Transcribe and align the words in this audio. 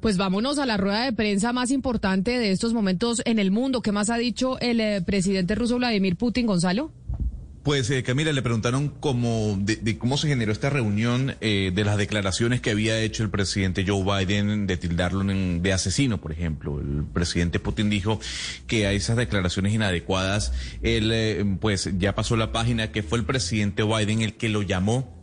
Pues 0.00 0.16
vámonos 0.16 0.58
a 0.58 0.66
la 0.66 0.76
rueda 0.76 1.04
de 1.04 1.12
prensa 1.12 1.52
más 1.52 1.70
importante 1.70 2.38
de 2.38 2.52
estos 2.52 2.72
momentos 2.72 3.20
en 3.24 3.38
el 3.38 3.50
mundo. 3.50 3.82
¿Qué 3.82 3.92
más 3.92 4.10
ha 4.10 4.16
dicho 4.16 4.58
el 4.60 4.80
eh, 4.80 5.02
presidente 5.02 5.54
ruso 5.54 5.76
Vladimir 5.76 6.16
Putin, 6.16 6.46
Gonzalo? 6.46 6.92
Pues 7.68 7.90
eh, 7.90 8.02
Camila, 8.02 8.32
le 8.32 8.40
preguntaron 8.40 8.88
cómo, 8.88 9.58
de, 9.60 9.98
cómo 9.98 10.16
se 10.16 10.26
generó 10.26 10.52
esta 10.52 10.70
reunión, 10.70 11.36
eh, 11.42 11.70
de 11.74 11.84
las 11.84 11.98
declaraciones 11.98 12.62
que 12.62 12.70
había 12.70 12.98
hecho 12.98 13.22
el 13.22 13.28
presidente 13.28 13.84
Joe 13.86 14.02
Biden 14.02 14.66
de 14.66 14.78
tildarlo 14.78 15.22
de 15.22 15.72
asesino, 15.74 16.18
por 16.18 16.32
ejemplo. 16.32 16.80
El 16.80 17.04
presidente 17.04 17.60
Putin 17.60 17.90
dijo 17.90 18.20
que 18.66 18.86
a 18.86 18.92
esas 18.92 19.18
declaraciones 19.18 19.74
inadecuadas, 19.74 20.54
él 20.80 21.10
eh, 21.12 21.44
pues 21.60 21.90
ya 21.98 22.14
pasó 22.14 22.38
la 22.38 22.52
página, 22.52 22.90
que 22.90 23.02
fue 23.02 23.18
el 23.18 23.26
presidente 23.26 23.82
Biden 23.82 24.22
el 24.22 24.38
que 24.38 24.48
lo 24.48 24.62
llamó 24.62 25.17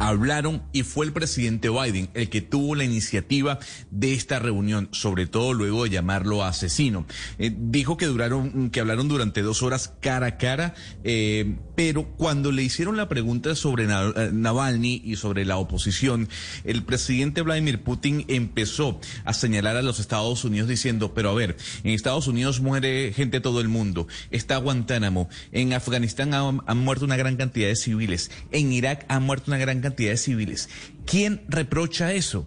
hablaron 0.00 0.62
y 0.72 0.82
fue 0.82 1.06
el 1.06 1.12
presidente 1.12 1.68
Biden 1.68 2.08
el 2.14 2.30
que 2.30 2.40
tuvo 2.40 2.74
la 2.74 2.84
iniciativa 2.84 3.60
de 3.90 4.14
esta 4.14 4.38
reunión, 4.38 4.88
sobre 4.92 5.26
todo 5.26 5.52
luego 5.52 5.84
de 5.84 5.90
llamarlo 5.90 6.42
asesino. 6.42 7.06
Eh, 7.38 7.54
dijo 7.54 7.98
que 7.98 8.06
duraron, 8.06 8.70
que 8.70 8.80
hablaron 8.80 9.08
durante 9.08 9.42
dos 9.42 9.62
horas 9.62 9.92
cara 10.00 10.26
a 10.26 10.38
cara, 10.38 10.74
eh, 11.04 11.54
pero 11.76 12.04
cuando 12.16 12.50
le 12.50 12.62
hicieron 12.62 12.96
la 12.96 13.08
pregunta 13.08 13.54
sobre 13.54 13.84
eh, 13.84 14.30
Navalny 14.32 15.02
y 15.04 15.16
sobre 15.16 15.44
la 15.44 15.58
oposición, 15.58 16.28
el 16.64 16.82
presidente 16.82 17.42
Vladimir 17.42 17.82
Putin 17.82 18.24
empezó 18.28 18.98
a 19.24 19.34
señalar 19.34 19.76
a 19.76 19.82
los 19.82 20.00
Estados 20.00 20.44
Unidos 20.44 20.68
diciendo, 20.68 21.12
pero 21.12 21.28
a 21.28 21.34
ver, 21.34 21.58
en 21.84 21.92
Estados 21.92 22.26
Unidos 22.26 22.60
muere 22.60 23.12
gente 23.12 23.36
de 23.36 23.40
todo 23.42 23.60
el 23.60 23.68
mundo, 23.68 24.08
está 24.30 24.56
Guantánamo, 24.56 25.28
en 25.52 25.74
Afganistán 25.74 26.32
han, 26.32 26.78
muerto 26.78 27.04
una 27.04 27.16
gran 27.18 27.36
cantidad 27.36 27.68
de 27.68 27.76
civiles, 27.76 28.30
en 28.50 28.72
Irak 28.72 29.04
han 29.08 29.24
muerto 29.24 29.50
una 29.50 29.58
gran 29.58 29.80
cantidad 29.80 29.89
cantidades 29.90 30.22
civiles. 30.22 30.68
¿Quién 31.04 31.42
reprocha 31.48 32.12
eso? 32.12 32.46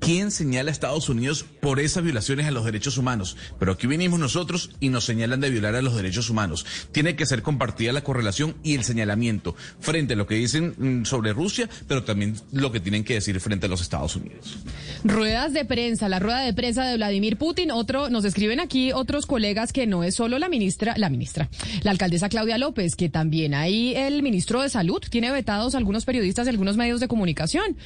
¿Quién 0.00 0.30
señala 0.30 0.70
a 0.70 0.72
Estados 0.72 1.10
Unidos 1.10 1.44
por 1.60 1.78
esas 1.78 2.02
violaciones 2.02 2.46
a 2.46 2.50
los 2.50 2.64
derechos 2.64 2.96
humanos? 2.96 3.36
Pero 3.58 3.72
aquí 3.72 3.86
vinimos 3.86 4.18
nosotros 4.18 4.70
y 4.80 4.88
nos 4.88 5.04
señalan 5.04 5.40
de 5.40 5.50
violar 5.50 5.76
a 5.76 5.82
los 5.82 5.94
derechos 5.94 6.30
humanos. 6.30 6.64
Tiene 6.90 7.16
que 7.16 7.26
ser 7.26 7.42
compartida 7.42 7.92
la 7.92 8.02
correlación 8.02 8.56
y 8.62 8.74
el 8.74 8.82
señalamiento 8.82 9.54
frente 9.78 10.14
a 10.14 10.16
lo 10.16 10.26
que 10.26 10.36
dicen 10.36 10.74
mm, 10.78 11.04
sobre 11.04 11.34
Rusia, 11.34 11.68
pero 11.86 12.02
también 12.02 12.34
lo 12.50 12.72
que 12.72 12.80
tienen 12.80 13.04
que 13.04 13.14
decir 13.14 13.38
frente 13.40 13.66
a 13.66 13.68
los 13.68 13.82
Estados 13.82 14.16
Unidos. 14.16 14.58
Ruedas 15.04 15.52
de 15.52 15.66
prensa, 15.66 16.08
la 16.08 16.18
rueda 16.18 16.40
de 16.40 16.54
prensa 16.54 16.86
de 16.86 16.96
Vladimir 16.96 17.36
Putin. 17.36 17.70
Otro, 17.70 18.08
nos 18.08 18.24
escriben 18.24 18.58
aquí 18.58 18.92
otros 18.92 19.26
colegas 19.26 19.72
que 19.72 19.86
no 19.86 20.02
es 20.02 20.14
solo 20.14 20.38
la 20.38 20.48
ministra, 20.48 20.94
la 20.96 21.10
ministra, 21.10 21.50
la 21.82 21.90
alcaldesa 21.90 22.30
Claudia 22.30 22.56
López, 22.56 22.96
que 22.96 23.10
también 23.10 23.54
hay 23.54 23.94
el 23.94 24.22
ministro 24.22 24.62
de 24.62 24.70
Salud. 24.70 25.02
Tiene 25.10 25.30
vetados 25.30 25.74
algunos 25.74 26.06
periodistas 26.06 26.46
y 26.46 26.50
algunos 26.50 26.78
medios 26.78 27.00
de 27.00 27.08
comunicación. 27.08 27.76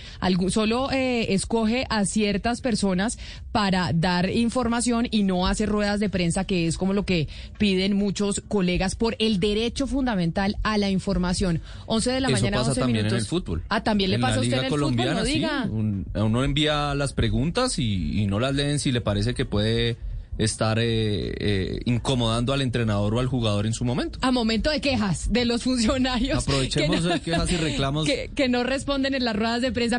solo 0.48 0.92
eh, 0.92 1.34
escoge 1.34 1.86
a 1.90 2.03
ciertas 2.06 2.60
personas 2.60 3.18
para 3.52 3.92
dar 3.92 4.28
información 4.30 5.08
y 5.10 5.22
no 5.22 5.46
hacer 5.46 5.68
ruedas 5.68 6.00
de 6.00 6.08
prensa, 6.08 6.44
que 6.44 6.66
es 6.66 6.76
como 6.78 6.92
lo 6.92 7.04
que 7.04 7.28
piden 7.58 7.96
muchos 7.96 8.42
colegas 8.48 8.94
por 8.94 9.16
el 9.18 9.40
derecho 9.40 9.86
fundamental 9.86 10.56
a 10.62 10.78
la 10.78 10.90
información. 10.90 11.60
11 11.86 12.10
de 12.12 12.20
la 12.20 12.28
Eso 12.28 12.36
mañana, 12.36 12.56
pasa 12.58 12.70
11 12.70 12.80
también 12.80 12.96
minutos. 13.04 13.18
en 13.18 13.20
el 13.22 13.26
fútbol. 13.26 13.62
Ah, 13.68 13.82
también 13.82 14.10
le 14.10 14.16
en 14.16 14.22
pasa 14.22 14.36
a 14.36 14.40
usted 14.40 14.58
en 14.58 14.64
el 14.64 14.70
fútbol, 14.70 14.94
no 14.96 15.24
sí, 15.24 15.32
diga. 15.34 15.66
un- 15.70 16.06
uno 16.14 16.44
envía 16.44 16.94
las 16.94 17.12
preguntas 17.12 17.78
y, 17.78 18.20
y 18.22 18.26
no 18.26 18.40
las 18.40 18.54
leen 18.54 18.78
si 18.78 18.92
le 18.92 19.00
parece 19.00 19.34
que 19.34 19.44
puede 19.44 19.96
estar 20.36 20.80
eh, 20.80 21.32
eh, 21.38 21.80
incomodando 21.84 22.52
al 22.52 22.60
entrenador 22.60 23.14
o 23.14 23.20
al 23.20 23.28
jugador 23.28 23.66
en 23.66 23.72
su 23.72 23.84
momento. 23.84 24.18
A 24.20 24.32
momento 24.32 24.68
de 24.68 24.80
quejas 24.80 25.32
de 25.32 25.44
los 25.44 25.62
funcionarios. 25.62 26.42
Aprovechemos 26.42 27.06
que 27.06 27.20
quejas 27.20 27.52
y 27.52 27.56
reclamos. 27.56 28.04
Que, 28.08 28.30
que 28.34 28.48
no 28.48 28.64
responden 28.64 29.14
en 29.14 29.24
las 29.24 29.36
ruedas 29.36 29.62
de 29.62 29.70
prensa. 29.70 29.98